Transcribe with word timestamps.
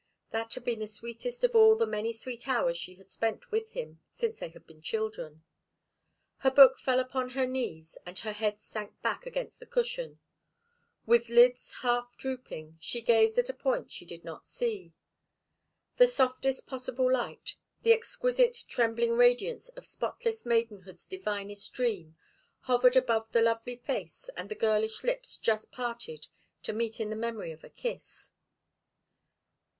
That 0.31 0.55
had 0.55 0.63
been 0.63 0.79
the 0.79 0.87
sweetest 0.87 1.43
of 1.43 1.53
all 1.53 1.75
the 1.75 1.85
many 1.85 2.11
sweet 2.11 2.47
hours 2.47 2.75
she 2.75 2.95
had 2.95 3.11
spent 3.11 3.51
with 3.51 3.69
him 3.73 4.01
since 4.11 4.39
they 4.39 4.49
had 4.49 4.65
been 4.65 4.81
children. 4.81 5.43
Her 6.37 6.49
book 6.49 6.79
fell 6.79 6.99
upon 6.99 7.29
her 7.37 7.45
knees 7.45 7.99
and 8.03 8.17
her 8.17 8.31
head 8.31 8.59
sank 8.59 8.99
back 9.03 9.27
against 9.27 9.59
the 9.59 9.67
cushion. 9.67 10.19
With 11.05 11.29
lids 11.29 11.71
half 11.83 12.17
drooping, 12.17 12.77
she 12.79 13.03
gazed 13.03 13.37
at 13.37 13.51
a 13.51 13.53
point 13.53 13.91
she 13.91 14.03
did 14.07 14.25
not 14.25 14.43
see. 14.43 14.91
The 15.97 16.07
softest 16.07 16.65
possible 16.65 17.11
light, 17.13 17.53
the 17.83 17.93
exquisite, 17.93 18.65
trembling 18.67 19.11
radiance 19.17 19.69
of 19.69 19.85
spotless 19.85 20.47
maidenhood's 20.47 21.05
divinest 21.05 21.71
dream, 21.75 22.17
hovered 22.61 22.95
about 22.95 23.33
the 23.33 23.41
lovely 23.43 23.75
face 23.75 24.31
and 24.35 24.49
the 24.49 24.55
girlish 24.55 25.03
lips 25.03 25.37
just 25.37 25.71
parted 25.71 26.25
to 26.63 26.73
meet 26.73 26.99
in 26.99 27.11
the 27.11 27.15
memory 27.15 27.51
of 27.51 27.63
a 27.63 27.69
kiss. 27.69 28.31